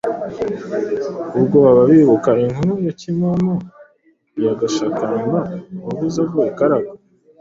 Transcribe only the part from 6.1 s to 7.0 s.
avuye i Karagwe